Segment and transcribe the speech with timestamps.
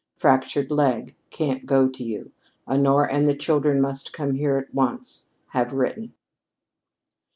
[0.17, 1.15] "Fractured leg.
[1.29, 2.31] Can't go to you.
[2.67, 5.25] Honora and the children must come here at once.
[5.49, 6.13] Have written."